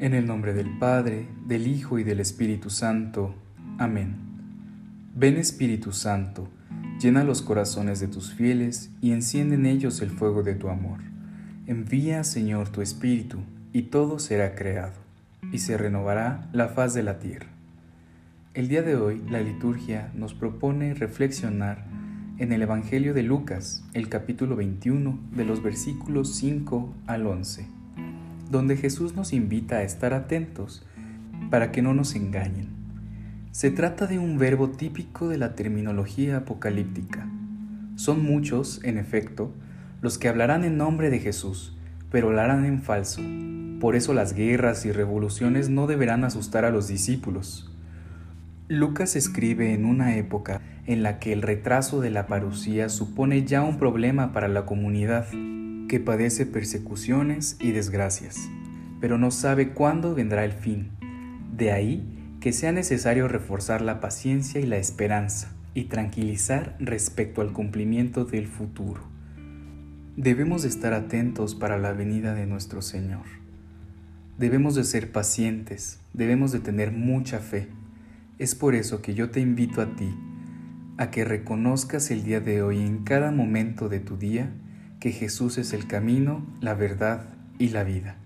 En 0.00 0.14
el 0.14 0.26
nombre 0.26 0.54
del 0.54 0.78
Padre, 0.78 1.26
del 1.44 1.66
Hijo 1.66 1.98
y 1.98 2.04
del 2.04 2.20
Espíritu 2.20 2.70
Santo. 2.70 3.34
Amén. 3.78 4.14
Ven 5.16 5.36
Espíritu 5.36 5.90
Santo, 5.90 6.46
llena 7.00 7.24
los 7.24 7.42
corazones 7.42 7.98
de 7.98 8.06
tus 8.06 8.32
fieles 8.32 8.92
y 9.00 9.10
enciende 9.10 9.56
en 9.56 9.66
ellos 9.66 10.00
el 10.00 10.10
fuego 10.10 10.44
de 10.44 10.54
tu 10.54 10.68
amor. 10.68 11.00
Envía, 11.66 12.22
Señor, 12.22 12.68
tu 12.68 12.80
Espíritu, 12.80 13.38
y 13.72 13.82
todo 13.82 14.20
será 14.20 14.54
creado, 14.54 14.94
y 15.50 15.58
se 15.58 15.76
renovará 15.76 16.48
la 16.52 16.68
faz 16.68 16.94
de 16.94 17.02
la 17.02 17.18
tierra. 17.18 17.48
El 18.54 18.68
día 18.68 18.82
de 18.82 18.94
hoy 18.94 19.20
la 19.28 19.40
liturgia 19.40 20.12
nos 20.14 20.32
propone 20.32 20.94
reflexionar 20.94 21.84
en 22.38 22.52
el 22.52 22.62
Evangelio 22.62 23.14
de 23.14 23.24
Lucas, 23.24 23.82
el 23.94 24.08
capítulo 24.08 24.54
21, 24.54 25.18
de 25.34 25.44
los 25.44 25.60
versículos 25.60 26.36
5 26.36 26.94
al 27.08 27.26
11 27.26 27.77
donde 28.50 28.76
Jesús 28.76 29.14
nos 29.14 29.32
invita 29.32 29.76
a 29.76 29.82
estar 29.82 30.14
atentos 30.14 30.86
para 31.50 31.72
que 31.72 31.82
no 31.82 31.94
nos 31.94 32.14
engañen. 32.14 32.68
Se 33.52 33.70
trata 33.70 34.06
de 34.06 34.18
un 34.18 34.38
verbo 34.38 34.70
típico 34.70 35.28
de 35.28 35.38
la 35.38 35.54
terminología 35.54 36.38
apocalíptica. 36.38 37.28
Son 37.96 38.22
muchos, 38.22 38.80
en 38.84 38.98
efecto, 38.98 39.52
los 40.00 40.18
que 40.18 40.28
hablarán 40.28 40.64
en 40.64 40.76
nombre 40.76 41.10
de 41.10 41.18
Jesús, 41.18 41.76
pero 42.10 42.30
lo 42.30 42.40
harán 42.40 42.64
en 42.64 42.82
falso. 42.82 43.20
Por 43.80 43.96
eso 43.96 44.14
las 44.14 44.32
guerras 44.32 44.86
y 44.86 44.92
revoluciones 44.92 45.68
no 45.68 45.86
deberán 45.86 46.24
asustar 46.24 46.64
a 46.64 46.70
los 46.70 46.88
discípulos. 46.88 47.72
Lucas 48.68 49.16
escribe 49.16 49.72
en 49.72 49.84
una 49.84 50.16
época 50.16 50.60
en 50.86 51.02
la 51.02 51.18
que 51.18 51.32
el 51.32 51.42
retraso 51.42 52.00
de 52.00 52.10
la 52.10 52.26
parucía 52.26 52.88
supone 52.88 53.44
ya 53.44 53.62
un 53.62 53.78
problema 53.78 54.32
para 54.32 54.48
la 54.48 54.66
comunidad 54.66 55.26
que 55.88 55.98
padece 55.98 56.46
persecuciones 56.46 57.56
y 57.58 57.72
desgracias, 57.72 58.48
pero 59.00 59.18
no 59.18 59.30
sabe 59.30 59.70
cuándo 59.70 60.14
vendrá 60.14 60.44
el 60.44 60.52
fin. 60.52 60.90
De 61.56 61.72
ahí 61.72 62.06
que 62.40 62.52
sea 62.52 62.70
necesario 62.70 63.26
reforzar 63.26 63.80
la 63.80 63.98
paciencia 63.98 64.60
y 64.60 64.66
la 64.66 64.76
esperanza 64.76 65.52
y 65.74 65.84
tranquilizar 65.84 66.76
respecto 66.78 67.40
al 67.40 67.52
cumplimiento 67.52 68.24
del 68.24 68.46
futuro. 68.46 69.02
Debemos 70.16 70.62
de 70.62 70.68
estar 70.68 70.92
atentos 70.92 71.54
para 71.54 71.78
la 71.78 71.92
venida 71.92 72.34
de 72.34 72.46
nuestro 72.46 72.82
Señor. 72.82 73.24
Debemos 74.38 74.74
de 74.74 74.84
ser 74.84 75.10
pacientes, 75.10 76.00
debemos 76.12 76.52
de 76.52 76.60
tener 76.60 76.92
mucha 76.92 77.40
fe. 77.40 77.68
Es 78.38 78.54
por 78.54 78.74
eso 78.74 79.02
que 79.02 79.14
yo 79.14 79.30
te 79.30 79.40
invito 79.40 79.80
a 79.80 79.96
ti 79.96 80.14
a 80.96 81.10
que 81.10 81.24
reconozcas 81.24 82.10
el 82.10 82.24
día 82.24 82.40
de 82.40 82.62
hoy 82.62 82.80
en 82.80 83.04
cada 83.04 83.30
momento 83.30 83.88
de 83.88 84.00
tu 84.00 84.16
día 84.16 84.52
que 85.00 85.12
Jesús 85.12 85.58
es 85.58 85.72
el 85.72 85.86
camino, 85.86 86.44
la 86.60 86.74
verdad 86.74 87.26
y 87.58 87.68
la 87.68 87.84
vida. 87.84 88.16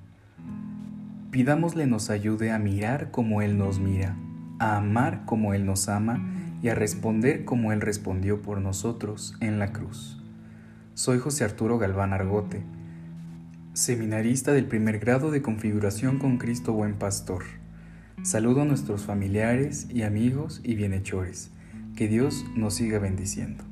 Pidámosle 1.30 1.86
nos 1.86 2.10
ayude 2.10 2.50
a 2.50 2.58
mirar 2.58 3.10
como 3.10 3.42
Él 3.42 3.58
nos 3.58 3.78
mira, 3.78 4.16
a 4.58 4.76
amar 4.76 5.24
como 5.26 5.54
Él 5.54 5.66
nos 5.66 5.88
ama 5.88 6.22
y 6.62 6.68
a 6.68 6.74
responder 6.74 7.44
como 7.44 7.72
Él 7.72 7.80
respondió 7.80 8.42
por 8.42 8.60
nosotros 8.60 9.36
en 9.40 9.58
la 9.58 9.72
cruz. 9.72 10.22
Soy 10.94 11.18
José 11.18 11.44
Arturo 11.44 11.78
Galván 11.78 12.12
Argote, 12.12 12.62
seminarista 13.74 14.52
del 14.52 14.66
primer 14.66 14.98
grado 14.98 15.30
de 15.30 15.42
configuración 15.42 16.18
con 16.18 16.38
Cristo 16.38 16.72
Buen 16.72 16.94
Pastor. 16.94 17.44
Saludo 18.22 18.62
a 18.62 18.66
nuestros 18.66 19.04
familiares 19.04 19.88
y 19.90 20.02
amigos 20.02 20.60
y 20.62 20.74
bienhechores. 20.74 21.50
Que 21.96 22.08
Dios 22.08 22.44
nos 22.54 22.74
siga 22.74 22.98
bendiciendo. 22.98 23.71